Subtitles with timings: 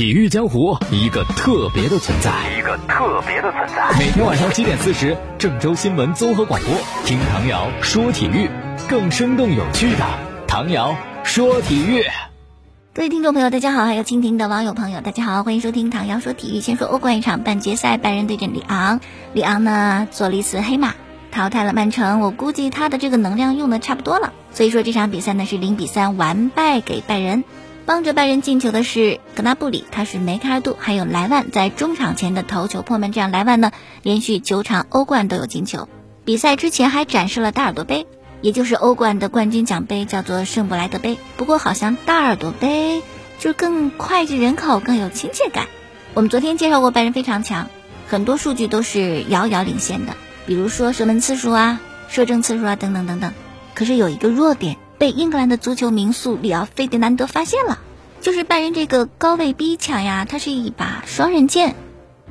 [0.00, 3.98] 体育江湖一个特别的存在，一个特别的存在。
[3.98, 6.72] 每天晚上七点四十，郑州新闻综合广播，
[7.04, 8.48] 听唐瑶说体育，
[8.88, 10.06] 更生动有趣的
[10.48, 12.02] 唐瑶说体育。
[12.94, 16.62] 各位听众朋友，大家好，还有蜻蜓的网友朋友，大家好，欢迎收听唐瑶说体育。
[16.62, 19.00] 先说欧冠一场半决赛，拜仁对阵里昂，
[19.34, 20.94] 里昂呢做了一次黑马，
[21.30, 22.20] 淘汰了曼城。
[22.20, 27.44] 我估计他的这个能量用的差不多了，所以说这场比赛呢是零比三完败给拜仁。
[27.86, 33.72] 帮着拜仁进球的是格纳布里，他是梅开二度，还有莱万在中场前的头球破门，这样莱万呢
[34.02, 35.88] 连续九场欧冠都有进球。
[36.24, 38.06] 比赛之前还展示了大耳朵杯，
[38.42, 41.18] 也就是欧冠的冠军奖杯，叫做圣布莱德杯。
[41.36, 43.02] 不过好像大耳朵杯
[43.38, 45.66] 就更脍炙人口，更有亲切感。
[46.14, 47.68] 我们昨天介绍过拜仁非常强，
[48.06, 50.14] 很多数据都是遥遥领先的，
[50.46, 53.32] 比如说射门次数啊、射正次数啊等等等等。
[53.74, 54.76] 可是有一个弱点。
[55.00, 57.78] 被英格兰的足球名宿里奥费迪南德发现了，
[58.20, 61.74] 就是拜仁这个高位逼抢呀，它是一把双刃剑。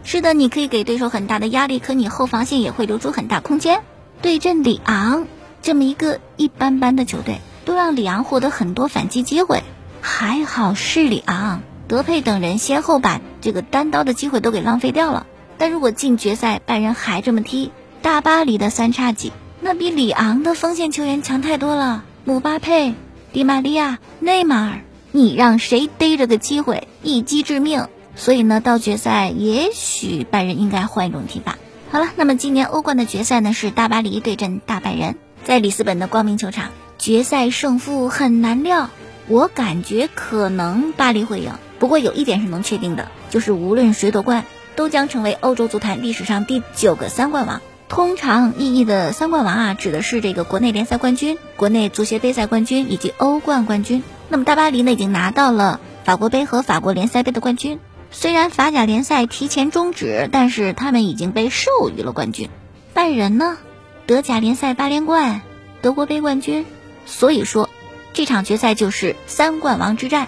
[0.04, 3.82] 是的，你可以给对手很大的压力，可你后防线也会留出很大空间。
[4.22, 5.26] 对阵里昂
[5.64, 9.64] 这么一个一般般的球队，都让里昂获得很多反击机会。
[10.00, 15.26] 还好是里昂，德佩等人先后把这个单刀的机会都给浪费掉了。
[15.58, 17.72] 但如果进决赛，拜仁还这么踢，
[18.04, 22.04] 大巴黎的三叉戟那比里昂的锋线球员强太多了。
[22.26, 22.94] 姆巴佩、
[23.34, 24.82] 迪玛利亚、内马尔，
[25.12, 27.88] 你让谁逮着个机会一击致命？
[28.16, 31.58] 所以呢，到决赛也许拜仁应该换一种踢法。
[31.90, 38.90] 好了，那么今年欧冠的决赛呢是大巴黎对阵大拜仁，在里斯本的光明球场，决赛胜负很难料。
[39.28, 44.44] 我感觉可能巴黎会赢，不过有一点是能确定的，就是无论谁夺冠，
[44.76, 47.62] 都将成为欧洲足坛历史上第九个三冠王。
[47.90, 54.04] 通常意义的三冠王啊，指的是这个国内联赛冠军、国内足协杯赛冠军以及欧冠冠军。
[54.30, 57.80] 那么大巴黎呢，已经拿到了法国杯和法国联赛杯的冠军。
[58.12, 62.50] 虽然法甲联赛提前终止，但是他们已经被授予了冠军。
[62.94, 63.58] 拜仁呢，
[64.06, 65.42] 德甲联赛八连冠，
[65.82, 66.68] 德国杯冠军。
[67.08, 67.70] 所以说，
[68.14, 70.28] 这场决赛就是三冠王之战，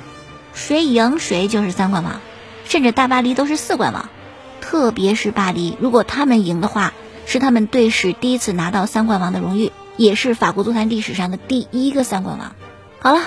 [0.55, 2.21] 谁赢谁就是三冠王，
[2.65, 4.09] 甚至大巴黎都是四冠王。
[4.61, 6.91] 特别是巴黎，如果他们赢的话。
[7.25, 12.55] 是他们队史第一次拿到三冠王的荣誉，也是法国足坛历史上的第一个三冠王。
[12.99, 13.21] 好了，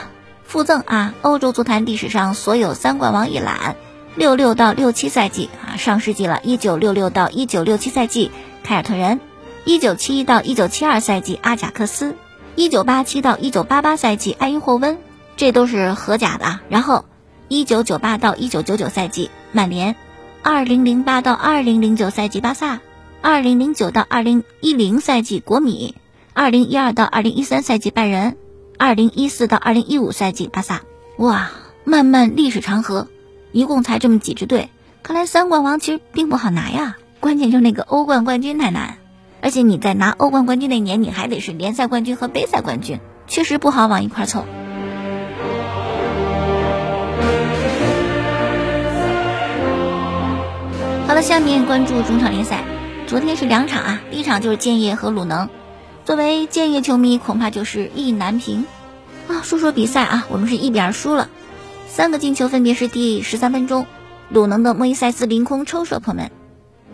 [0.44, 3.76] 附赠啊，欧洲足坛历史上所有三冠王一览：
[4.14, 8.30] 六六到六七赛季啊，上世纪了，一九六六到一九六七赛季
[8.62, 9.20] 凯尔特人，
[9.64, 12.16] 一九七一到一九七二赛季阿贾克斯，
[12.56, 14.98] 一九八七到一九八八赛季埃因霍温，
[15.36, 16.60] 这都是荷甲的。
[16.68, 17.04] 然后，
[17.48, 19.96] 一九九八到一九九九赛季曼联，
[20.42, 22.80] 二零零八到二零零九赛季巴萨。
[23.26, 25.94] 二零零九到二零一零赛季国米，
[26.34, 28.36] 二零一二到二零一三赛季拜仁，
[28.76, 30.82] 二零一四到二零一五赛季巴萨。
[31.16, 31.50] 哇，
[31.84, 33.08] 漫漫历史长河，
[33.50, 34.68] 一共才这么几支队，
[35.02, 36.98] 看来三冠王其实并不好拿呀。
[37.18, 38.98] 关键就是那个欧冠冠军太难，
[39.40, 44.44] 而且你在拿欧冠冠军那年，你还得是联赛冠军和杯赛冠军，确实不好往一块凑。
[51.08, 52.62] 好了，下面关注中场联赛。
[53.06, 55.50] 昨天是两场啊，第一场就是建业和鲁能。
[56.06, 58.64] 作为建业球迷，恐怕就是意难平
[59.28, 59.42] 啊。
[59.42, 61.28] 说说比赛啊，我们是一比二输了。
[61.86, 63.86] 三个进球分别是第十三分钟，
[64.30, 66.28] 鲁能的莫伊塞斯凌空抽射破门；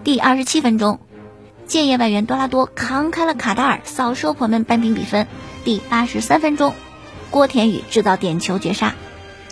[0.02, 0.98] 第二十七分钟，
[1.66, 5.26] 建业外援多拉多扛开了卡达尔扫射破门扳平比分；
[5.64, 6.74] 第八十三分钟，
[7.30, 8.94] 郭田雨制造点球绝杀。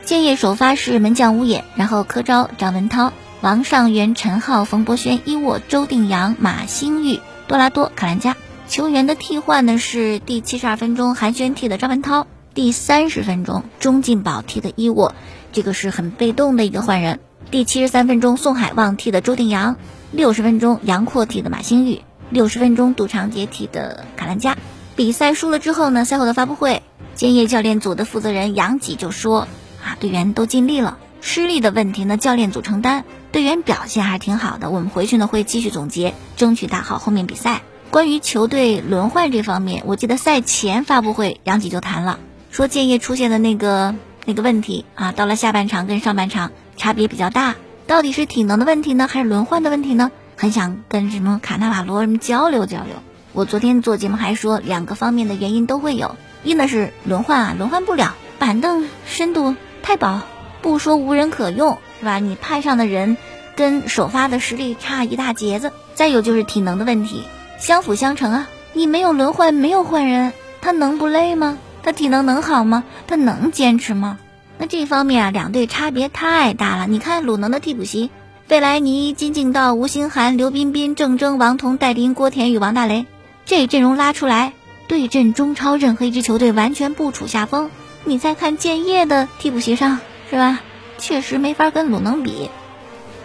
[0.04, 3.12] 建业首发是门将乌野，然后科昭、张文涛。
[3.40, 8.36] 王上元、陈浩、冯博轩、伊沃、周定洋、马兴玉、多拉多、卡兰加。
[8.66, 15.14] 球员的替换呢是第七十二分钟韩轩替的张文涛，第三十分钟钟进宝替的伊沃，
[15.52, 17.20] 这个是很被动的一个换人。
[17.52, 19.76] 第七十三分钟宋海旺替的周定洋，
[20.10, 24.56] 六十分钟杨阔替的马兴玉，六十分钟杜长杰替的卡兰加。
[24.96, 26.82] 比赛输了之后呢，赛后的发布会，
[27.14, 29.46] 建业教练组的负责人杨吉就说
[29.80, 37.62] ：“啊，队员都尽力了，失利的问题呢，教练组承担。”队员表现还是挺好的，我们回去呢会继续总结，争取打好后面比赛。
[37.90, 42.18] 关于球队轮换这方面，我记得赛前发布会杨吉就谈了，
[42.50, 43.94] 说建业出现的那个
[44.24, 50.10] 那个问题啊，到了下半场跟上半场差别比较大，到底是体能的问题呢，还是轮换的问题呢？
[50.36, 52.94] 很想跟什么卡纳瓦罗什么交流交流。
[53.32, 60.22] 我昨天做节目还说，两个方面的原因都会有，一呢是轮换啊，轮换不了，板凳深度太薄，
[60.62, 61.78] 不说无人可用。
[61.98, 62.18] 是吧？
[62.18, 63.16] 你派上的人
[63.56, 65.72] 跟首发的实力差一大截子。
[65.94, 67.24] 再有就是体能的问题，
[67.58, 68.48] 相辅相成啊。
[68.72, 71.58] 你没有轮换，没有换人，他能不累吗？
[71.82, 72.84] 他体能能好吗？
[73.06, 74.18] 他能坚持吗？
[74.58, 76.86] 那这方面啊，两队差别太大了。
[76.86, 78.10] 你看鲁能的替补席，
[78.46, 83.06] 费莱尼、金敬道、吴兴涵、刘彬彬、郑铮、王彤、戴林、郭田雨、王大雷，
[83.44, 84.52] 这阵容拉出来，
[84.86, 87.70] 对阵中超任何一支球队完全不处下风。
[88.04, 89.98] 你再看建业的替补席上，
[90.30, 90.60] 是吧？
[90.98, 92.50] 确实没法跟鲁能比。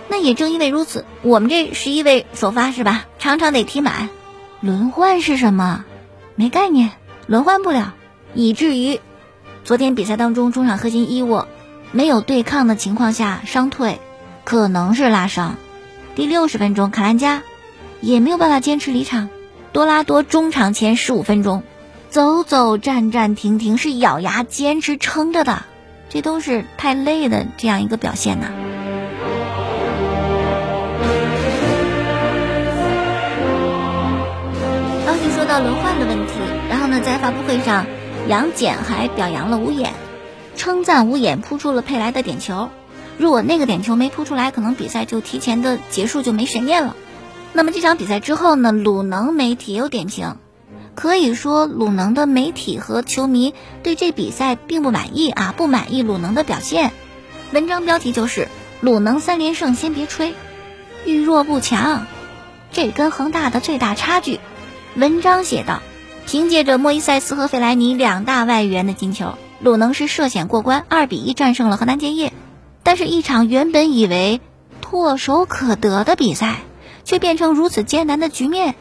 [0.08, 4.10] 那也正因为如此，我们这十一位首发是吧，常常得踢满。
[4.62, 5.84] 轮换是什么？
[6.36, 6.92] 没概念，
[7.28, 7.96] 轮换不了，
[8.34, 9.00] 以至于
[9.64, 11.48] 昨天比赛当中中场核心伊沃
[11.92, 14.00] 没有对抗的情况下伤退，
[14.44, 15.56] 可能是拉伤。
[16.16, 17.44] 第六十分钟，卡兰加
[18.02, 19.30] 也没有办法坚持离场。
[19.72, 21.64] 多拉多中场前十五分钟，
[22.10, 25.64] 走走站站停停是咬牙坚持撑着的，
[26.14, 28.46] 这都是太累的这样一个表现呐。
[35.08, 36.34] 刚才说到轮换的问题，
[36.70, 37.88] 然后呢，在发布会上，
[38.28, 39.88] 杨戬还表扬了吴衍，
[40.56, 42.70] 称赞吴衍扑出了佩莱的点球。
[43.18, 46.96] 如果那个点球没扑出来，可能比赛就提前的结束，就没悬念了。
[47.54, 50.36] 那么这场比赛之后呢，鲁能媒体也有点评，
[50.96, 53.54] 可以说鲁能的媒体和球迷
[53.84, 56.92] 对这比赛并不满意啊，不满意鲁能的表现。
[57.52, 58.48] 文章标题就是
[58.82, 60.36] “鲁能三连胜先别吹，
[61.06, 62.06] 遇弱不强，
[62.72, 64.40] 这跟恒大的最大差距。”
[64.96, 65.82] 文章写道
[66.26, 72.34] ：“凭借着莫伊塞斯和费莱尼两大外援的进球，鲁能是涉险过关，二比一战胜了河南建业。
[72.84, 74.42] 但是，一场原本以为
[74.82, 76.58] 唾手可得的比赛。”
[77.06, 78.76] 却变成如此艰难的局面，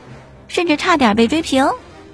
[0.47, 1.71] 甚至差点被追平。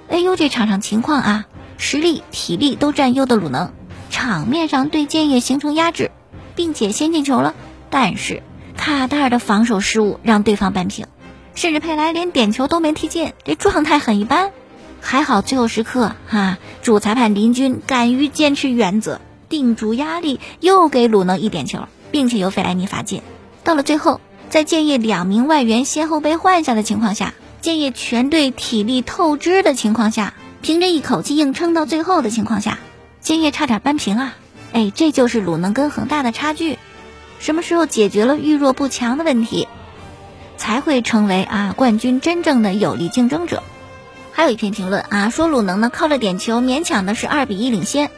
[0.09, 1.45] 哎呦，这场上情况啊，
[1.77, 3.71] 实力、体力都占优的鲁能，
[4.09, 6.11] 场面上对建业形成压制，
[6.55, 7.53] 并且先进球了。
[7.89, 8.41] 但是
[8.75, 11.05] 卡塔尔的防守失误让对方扳平，
[11.55, 14.51] 甚至佩莱连点球都没踢进，这状态很一般。
[14.99, 23.21] 还好最后时刻哈，主裁判林军敢于坚持原则，定住压力，又给鲁能一点球，并且由费莱尼罚进。
[23.63, 24.19] 到了最后。
[24.49, 32.79] 在建业两名外援先后被换下的情况下，建业全队体力透支的情况下，凭着一口气硬撑到最后的情况下，
[33.21, 34.35] 建业差点扳平啊！
[34.71, 36.77] 哎，这就是鲁能跟恒大的差距。
[37.39, 39.67] 什么时候解决了遇弱不强的问题，
[40.57, 43.63] 才会成为啊冠军真正的有力竞争者？
[44.31, 48.09] 还有一篇评论啊，说鲁能呢靠着点球勉强的是二比一领先，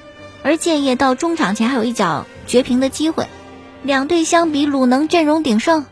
[0.43, 3.27] 而建业到中场前还有一脚绝平的机会。
[3.81, 5.85] 两队相比，鲁能阵容鼎盛。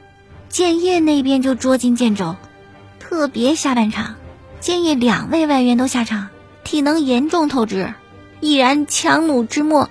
[0.49, 2.35] 建业那边就捉襟见肘，
[3.09, 4.17] 特别下半场，
[4.59, 6.27] 建议两位外援都下场，
[6.63, 7.95] 体能严重透支，
[8.39, 9.89] 已然强弩之末。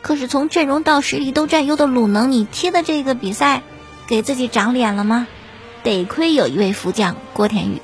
[0.00, 3.62] 可是从阵容到实力都占优的鲁能，你踢的这个比赛，
[4.06, 5.26] 给自己长脸了吗？
[5.82, 7.82] 得亏有一位副将郭田雨。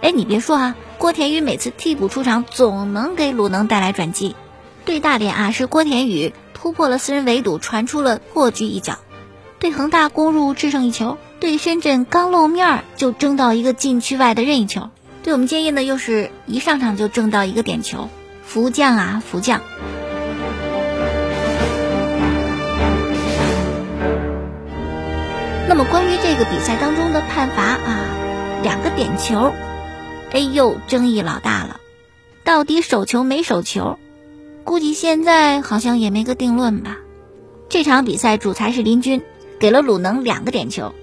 [0.00, 4.34] 哎，你别说啊，郭田雨每次替补出场，总能给鲁能带来转机。
[4.84, 8.94] 对大连啊，是郭田雨突破了四人围堵，传出了破局一脚；
[9.60, 11.16] 对恒大攻入制胜一球。
[11.38, 14.88] 对深圳刚露面就争到一个禁区外的任意球，
[15.22, 18.08] 对我们建业呢又是一上场就争到一个点球，
[18.42, 19.60] 福将啊福将。
[25.68, 28.06] 那么关于这个比赛当中的判罚啊，
[28.62, 29.52] 两个点球，
[30.32, 31.80] 哎呦争议老大了，
[32.44, 33.98] 到底手球没手球？
[34.64, 36.96] 估计现在好像也没个定论吧。
[37.68, 39.22] 这场比赛主裁是林军，
[39.60, 40.94] 给了鲁能两个点球。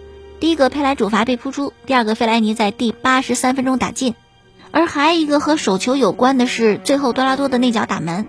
[0.44, 4.14] 第一个佩莱主罚被扑出，第二个费莱尼在第八十三分钟打进，
[4.72, 8.28] 而还一个和手球有关的是最后多拉多的那脚打门，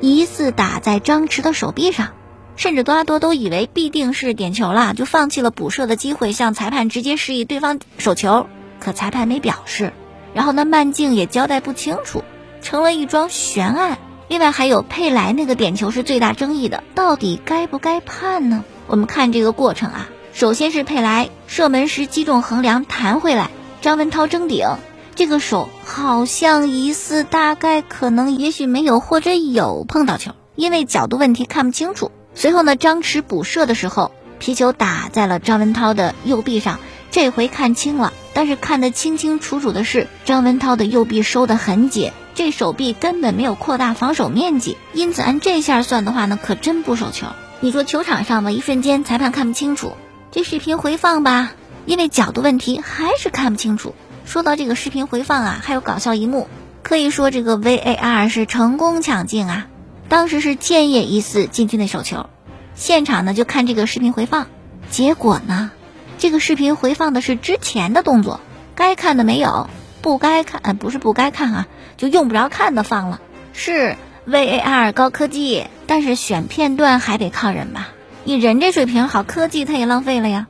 [0.00, 2.10] 疑似打在张弛的手臂上，
[2.54, 8.46] 甚至多拉多都以为必定是点球了，就放弃了补射的机会，向裁判直接示意对方手球，
[8.78, 9.92] 可裁判没表示，
[10.34, 12.22] 然后呢慢镜也交代不清楚，
[12.62, 13.98] 成了一桩悬案。
[14.28, 18.64] 另外还有佩莱那个点球是最大争议的，到底该不该判呢？
[18.86, 20.10] 我们看这个过程啊。
[20.36, 23.48] 首先是佩莱射门时击中横梁弹回来，
[23.80, 24.68] 张文涛争顶，
[25.14, 32.10] 这个手好像疑似大概可能也许没有或者有碰到球，因为角度问题看不清楚。
[32.34, 47.26] 随后呢，张弛补射的时候，皮球打在了张文涛的右臂上，这回看清了，但是看得清清楚楚的是张文涛的右臂收得很紧，这手臂根本没有扩大防守面积，因此按这下算的话呢，可真不守球。
[47.60, 49.92] 你说球场上吧，一瞬间裁判看不清楚。
[50.36, 51.52] 这视频回放吧，
[51.86, 53.94] 因为角度问题还是看不清楚。
[54.26, 56.46] 说到这个视频回放啊，还有搞笑一幕，
[56.82, 59.66] 可以说这个 VAR 是成功抢镜啊。
[60.10, 62.28] 当时是建业疑似禁区内手球，
[62.74, 64.46] 现场呢就看这个视频回放，
[64.90, 65.70] 结果呢，
[66.18, 68.40] 这个视频回放的是之前的动作，
[68.74, 69.70] 该看的没有，
[70.02, 71.66] 不该看，呃不是不该看啊，
[71.96, 73.22] 就用不着看的放了。
[73.54, 73.96] 是
[74.28, 77.88] VAR 高科技，但是选片段还得靠人吧？
[78.28, 80.48] 你人这水平，好科技它也浪费了呀。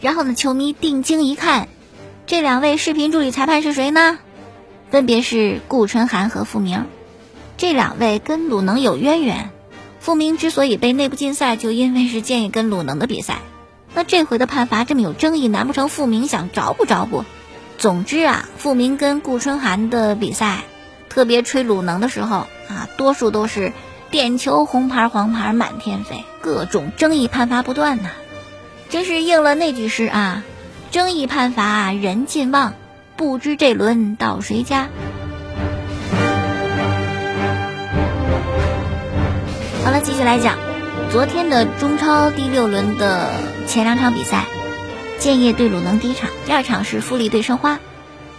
[0.00, 1.68] 然后呢，球迷定睛一看，
[2.26, 4.18] 这两位视频助理裁判是谁呢？
[4.90, 6.86] 分别是顾春寒和傅明。
[7.58, 9.50] 这两位跟鲁能有渊源。
[10.00, 13.40] 傅明之所以被内部禁赛，就因为是建议跟鲁能的比赛。
[13.92, 17.26] 那这回的判罚这么有争议，难不成傅明想着不着不？
[17.76, 20.62] 总之啊，傅明跟顾春寒的比赛，
[21.10, 23.74] 特别吹鲁能的时候啊，多数都是
[24.10, 28.08] 点球、红牌、黄牌满天飞，各种争议判罚不断呐，
[28.88, 30.42] 真是应了那句诗啊
[30.90, 32.72] ：“争议判罚人尽忘，
[33.16, 34.88] 不知这轮到谁家。”
[39.84, 40.56] 好了，继续来讲，
[41.10, 43.30] 昨天的中超第六轮的
[43.66, 44.46] 前两场比赛，
[45.18, 47.78] 建业对鲁能第一场，第二场是富力对申花。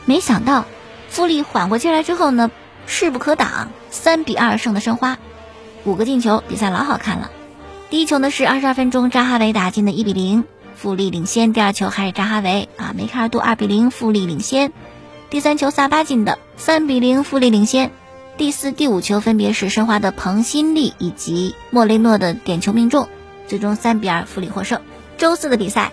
[0.06, 0.66] 没想到
[1.10, 2.50] 富力缓过劲来之后呢，
[2.88, 5.20] 势不可挡，三比二胜的申花，
[5.86, 7.31] 五个进球，比赛老好看了。
[7.89, 10.43] 第一球呢是二十二分钟扎哈维打进的一比零，
[10.75, 11.53] 富力领先。
[11.53, 14.71] 第二球还是扎哈维啊，梅开二度，二比零，富力领先。
[15.29, 17.91] 第三球萨巴进的三比零，富力领先。
[18.38, 23.09] 第四、第五球分别是申花的彭新立以及莫雷诺的点球命中，
[23.48, 24.81] 最终三比二富力获胜。
[25.17, 25.91] 周四的比赛，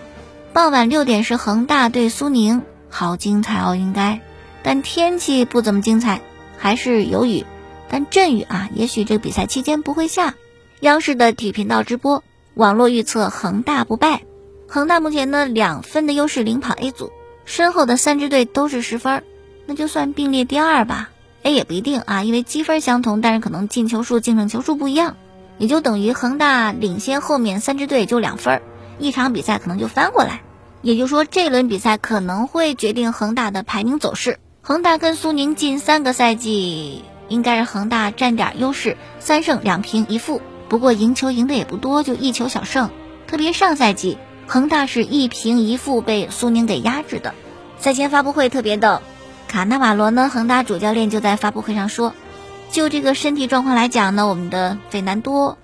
[0.53, 4.21] 傍晚六点是恒大对苏宁，好精彩哦，应该。
[4.63, 6.21] 但天气不怎么精彩，
[6.57, 7.45] 还是有雨，
[7.89, 10.35] 但阵雨啊，也许这个比赛期间不会下。
[10.81, 14.21] 央视的体育频道直播，网络预测恒大不败。
[14.67, 17.11] 恒大目前呢两分的优势领跑 A 组，
[17.45, 19.23] 身后的三支队都是十分，
[19.65, 21.09] 那就算并列第二吧。
[21.43, 25.15] 哎，也不一定啊，因为积分相同，但是可能进球数、净胜球数不一样，
[25.57, 28.61] 也就等于恒大领先后面三支队就两分，
[28.99, 30.41] 一场比赛可能就翻过来。
[30.81, 34.37] 也就是说，这轮比赛可能会决定恒大的排名走势。
[34.61, 42.89] 恒大跟苏宁近三个赛季应该是恒大占点优势，三胜两平一负，不过赢球赢的也不多，就一球小胜。
[43.27, 44.17] 特别上赛季
[44.47, 47.33] 恒大是一平一负被苏宁给压制的。
[47.77, 49.01] 赛前发布会特别逗。
[49.47, 50.29] 卡纳瓦罗呢？
[50.29, 52.13] 恒大主教练就在发布会上说，
[52.71, 55.57] 就这个身体状况来讲呢，我们的费南多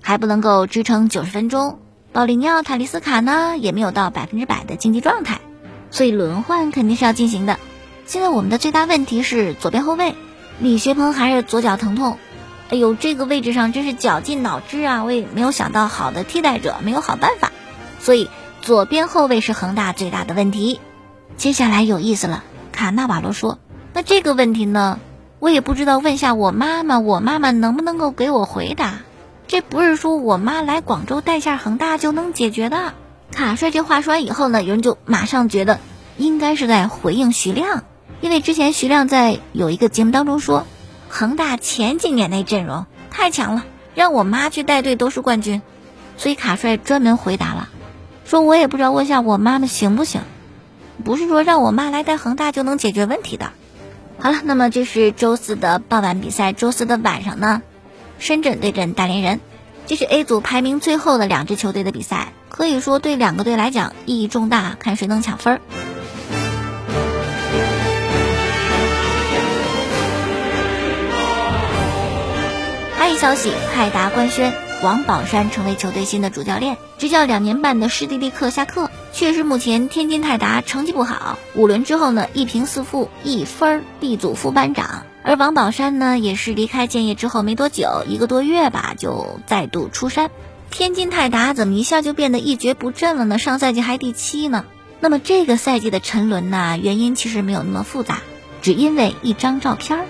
[0.00, 1.78] 还不能够支撑九十分钟，
[2.12, 5.40] 保利尼奥、塔利斯卡呢也没有到百分之百的竞技状态，
[5.90, 7.58] 所以轮换肯定是要进行的。
[8.06, 10.14] 现在我们的最大问题是左边后卫
[10.58, 12.16] 李学鹏还是左脚疼痛，
[12.70, 15.04] 哎呦，这个位置上真是绞尽脑汁啊！
[15.04, 17.52] 我也没有想到好的替代者，没有好办法，
[18.00, 18.30] 所以
[18.62, 20.80] 左边后卫是恒大最大的问题。
[21.36, 22.42] 接下来有意思了。
[22.72, 23.58] 卡纳瓦罗说
[23.92, 24.98] ：“那这个问题呢，
[25.38, 29.00] 我也不知道，问下我妈妈，我妈妈能不能够给我回答？
[29.46, 32.94] 这不是说我妈来广州带下恒大就能解决的。”
[33.30, 35.78] 卡帅这话说完以后呢，有人就马上觉得
[36.16, 37.84] 应该是在回应徐亮，
[38.20, 40.66] 因为之前徐亮在有一个节目当中说，
[41.08, 45.62] 恒大前几年那阵容太强了，让我妈去带队都是冠军，
[46.16, 47.68] 所以卡帅专门回答了，
[48.24, 50.22] 说我也不知道问下我妈妈行不行。
[51.04, 53.50] 不是说让我妈来带恒大就能解决问题的。
[54.18, 56.54] 好了，那么这是周四的傍晚比赛。
[56.54, 57.60] 周四的晚上呢，
[58.18, 59.40] 深圳对阵大连人，
[59.86, 65.60] 这是 A 组排名最后的两支球队的比赛，可以说对两个队来讲意义重大，看谁能抢分儿。
[73.14, 74.52] 消息，泰达官宣。
[74.82, 78.90] 王宝山成为球队新的主教练，执教两年半的施蒂利克下课。
[79.12, 85.04] 确实，目前天津泰达成绩不好，五轮之后呢，一平四负，一分 B 组副班长。
[85.22, 90.30] 而王宝山呢，也是离开建业之后没多久，一个多月吧，就再度出山。
[90.70, 93.38] 天津泰达怎么一下就变得一蹶不振了呢？
[93.38, 94.66] 上赛季还第七呢。
[95.00, 98.18] 那么这个赛季的沉沦呢，原因其实没有那么复杂，
[98.60, 100.04] 只因为一张照片。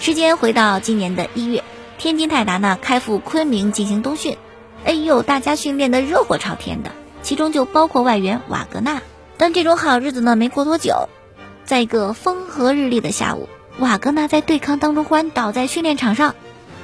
[0.00, 1.64] 时间回到今年的一月。
[1.98, 4.36] 天津泰达呢开赴昆明进行冬训，
[4.84, 6.90] 哎呦，大家训练的热火朝天的，
[7.22, 9.02] 其中就包括外援瓦格纳。
[9.36, 11.08] 但这种好日子呢没过多久，
[11.64, 16.34] 在一个风和日丽的下午，瓦格纳在对抗当中忽然倒在训练场上，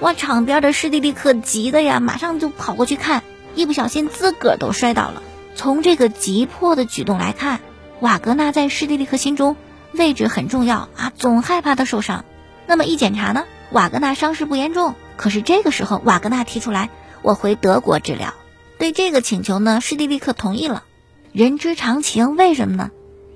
[0.01, 3.23] 哇，场边的施蒂利克急的呀，马上就跑过去看，
[3.55, 5.23] 一不小心自个儿都摔倒了。
[5.57, 7.61] 从这个急迫的举动来看，
[8.01, 9.57] 瓦格纳在施蒂利克心中
[9.93, 12.25] 位置很重要啊，总害怕他受伤。
[12.67, 14.95] 那么一检查呢，瓦格纳伤势不严重。
[15.17, 16.91] 可是这个时候，瓦格纳提出来，
[17.23, 18.35] 我回德国治疗。
[18.79, 20.85] 对这个请求呢，施蒂利克同意了。
[21.33, 22.91] 人之常情，为什么呢？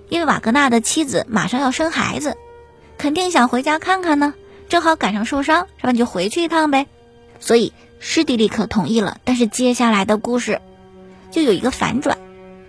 [0.09, 2.37] 因为瓦格纳的妻子马上要生孩子，
[2.99, 4.35] 肯定想回家看看呢。
[4.69, 5.93] 正好赶上受伤，是吧？
[5.93, 6.87] 你就回去一趟呗。
[7.41, 9.19] 所以施蒂利克同意了。
[9.25, 10.63] 但是接下来的故事
[11.31, 12.17] 就有一个反转，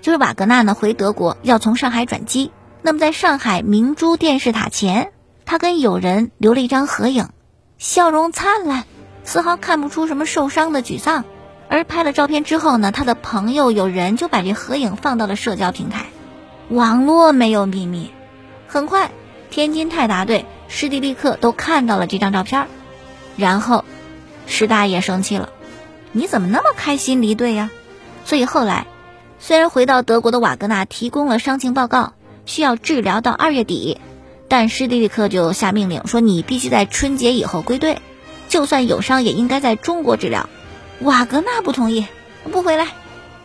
[0.02, 2.52] 就是瓦格纳呢回德国要从上海转机。
[2.82, 5.14] 那么在上海明珠电视塔前，
[5.46, 7.30] 他跟友人留了一张合影，
[7.84, 8.86] 笑容灿烂。
[9.26, 11.26] 丝毫看不出什么受伤的沮丧。
[11.68, 16.06] 而拍了照片之后呢，他的朋友有人就把这合影放到了社交平台。
[16.70, 18.12] 网络没有秘密，
[18.68, 19.12] 很快，
[19.50, 22.68] 天津泰达队、施蒂利克都看到了这张照片，
[23.36, 23.84] 然后，
[24.48, 25.50] 施大爷生气了
[26.14, 27.70] ：“你怎么那么开心离队呀？”
[28.24, 28.88] 所以后来，
[29.40, 32.14] 虽然回到德国的瓦格纳提供了伤情报告，
[32.46, 34.00] 需要治疗到二月底，
[34.54, 37.98] 但施蒂利克就下命令说：“你必须在春节以后归队，
[38.50, 40.48] 就算有伤也应该在中国治疗。”
[41.02, 42.06] 瓦格纳不同意，
[42.52, 42.90] 不回来。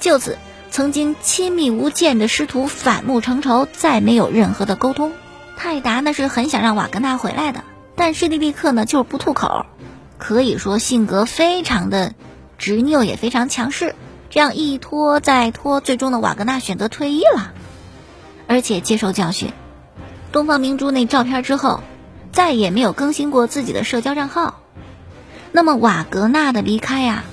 [0.01, 0.37] 就此，
[0.71, 5.15] 曾经亲密无间的师徒反目成仇，再没有任何的沟通。
[5.57, 7.65] 泰达呢是很想让瓦格纳回来的，
[7.97, 9.65] 但施蒂利克呢就是不吐口，
[10.19, 12.13] 可以说性格非常的
[12.59, 13.95] 执拗，也非常强势。
[14.29, 17.55] 这样一拖再拖，最终的瓦格纳选择退役了，
[18.47, 19.55] 而且接受教训。
[20.33, 21.81] 东方明珠那照片之后，
[22.33, 24.61] 再也没有更新过自己的社交账号。
[25.53, 27.25] 那么瓦格纳的离开呀？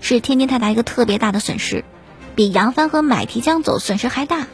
[0.00, 1.84] 是天津泰达一个特别大的损失，
[2.34, 4.46] 比杨帆和买提江走损失还大。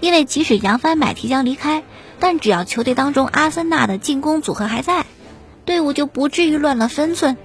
[0.00, 1.82] 因为即使杨帆、买提江离开，
[2.18, 5.06] 但只要球队当中阿森纳的进攻组合还在，
[5.64, 7.36] 队伍就不至于乱了分寸。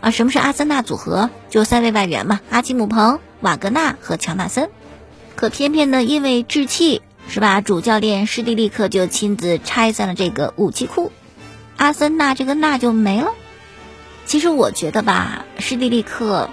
[0.00, 1.30] 啊，什么是阿森纳组合？
[1.48, 4.70] 就三位外援嘛，阿基姆彭、瓦格纳和乔纳森。
[5.34, 7.60] 可偏偏呢，因为置气，是吧？
[7.60, 11.12] 主教练施蒂利克就亲自拆散了这个武器库，
[11.76, 13.32] 阿森纳这个纳就没了。
[14.24, 16.48] 其实我觉得吧，施蒂利克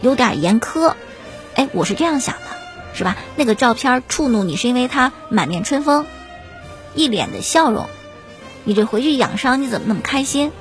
[0.00, 0.94] 有点严苛，
[1.54, 2.40] 哎，我是这样想的，
[2.94, 3.16] 是吧？
[3.36, 6.06] 那个照片触怒你是因为他满面春风，
[6.94, 7.86] 一脸的笑容，
[8.64, 10.52] 你这回去养伤你怎么那么开心？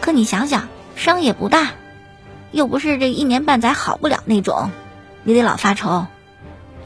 [0.00, 1.72] 可你想想，伤也不大，
[2.52, 4.70] 又不是这一年半载好不了那种，
[5.24, 6.06] 你得老发愁，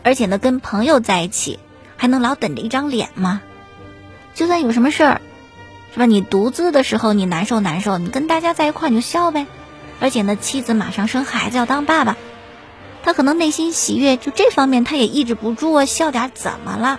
[0.02, 1.58] 而且呢，跟朋友在一起
[2.02, 3.42] 还能老等着一张脸吗？
[4.34, 5.20] 就算有什么事儿。
[5.92, 6.04] 是吧？
[6.06, 9.46] 你独自的时候，你难受难受；你跟大家在一块你就笑呗。
[10.00, 12.16] 而且呢，妻子马上生孩子要当爸爸，
[13.04, 16.98] 他可能内心喜悦，就这方面他也抑制不住啊，笑点怎么了？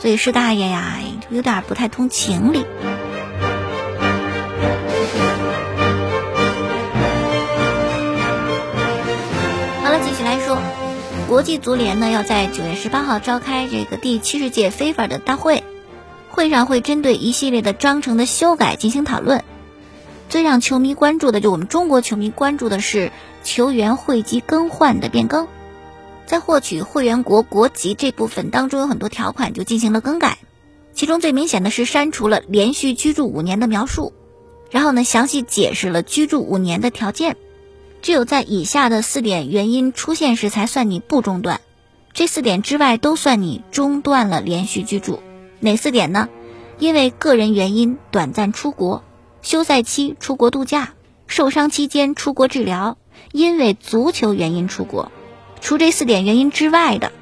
[0.00, 0.98] 所以施大爷呀，
[1.30, 2.66] 有点不太通情理。
[9.82, 10.58] 好了，继续来说，
[11.30, 15.62] 国际足联呢要在九月十八号召开这个第七十届非法的大会。
[16.28, 19.44] 会上会针对一系列的章程的修改进行讨论。
[20.28, 23.12] 最让球迷关注的，就我们中国球迷关注的是
[23.44, 25.46] 球员会籍更换的变更。
[26.26, 30.38] 在获取会员国国籍这部分当中，有很多条款就进行了更改。
[30.94, 34.12] 其中最明显的是删除了连续居住五年的描述，
[34.72, 37.36] 然后呢，详细解释了居住五年的条件。
[38.02, 41.60] 只有在以下的四点原因出现时才算你不中断，
[42.12, 45.20] 这四点之外都算你中断了连续居住。
[45.60, 46.28] 哪四点呢？
[46.78, 49.04] 因为个人原因短暂出国，
[49.42, 50.94] 休赛期出国度假，
[51.26, 52.96] 受伤期间出国治疗，
[53.32, 55.12] 因为足球原因出国。
[55.60, 57.12] 除这四点原因之外的，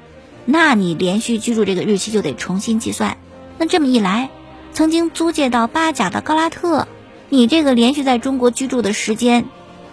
[0.45, 3.17] 那你连续居住这个日期就得重新计算。
[3.57, 4.29] 那这么一来，
[4.71, 6.87] 曾经租借到巴甲的高拉特，
[7.27, 9.45] 你这个连续在中国居住的时间，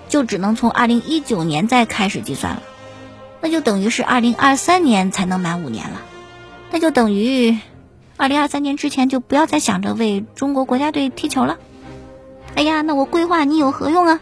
[0.08, 2.62] 就只能从二零一九年再开始计算了。
[3.40, 6.02] 那就等于是二零二三年才能满五年了。
[6.70, 7.58] 那就等于。
[8.18, 11.58] 二零二三年之前就不要再想着为中国国家队踢球了。
[12.54, 14.20] 哎呀，那我规划你有何用啊？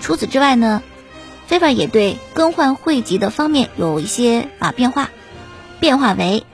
[0.00, 0.82] 除此之外呢
[1.50, 5.10] ，FIFA 也对更换会籍的方面有一些啊变化，
[5.80, 6.44] 变化为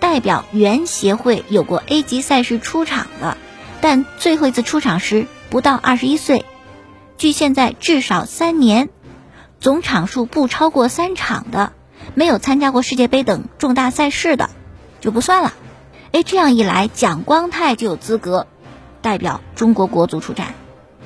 [0.00, 3.38] 代表原协会有过 A 级赛事出场的，
[3.80, 6.44] 但最后一次出场时不到二十一岁，
[7.22, 8.88] 距现在至少三年，
[9.60, 11.72] 总场数不超过三场的，
[12.16, 14.50] 没有参加过世界杯等重大赛事的，
[15.00, 15.54] 就不算了。
[16.10, 18.48] 哎，这样一来，蒋光太就有资格
[19.02, 20.54] 代表中国国足出战。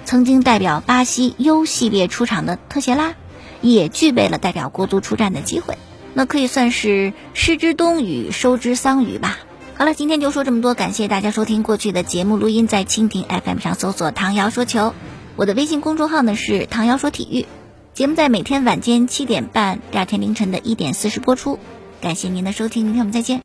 [0.06, 3.12] 曾经代表巴西 U 系列出场的特谢拉，
[3.60, 5.76] 也具备了代表国足出战的机会。
[6.14, 9.36] 那可以算是失之冬雨，收之桑榆吧。
[9.74, 14.94] 好了，今天就说这么多，感谢大家收听过去的节目录音，在蜻蜓 FM 上搜索“唐瑶说球”，
[15.36, 17.44] 我的微信公众号呢是“唐瑶说体育”。
[17.92, 21.58] 节目在每天晚间七点半，第二天凌晨的一点四十播出。
[22.00, 23.34] 感谢您的收听，明天我们再见。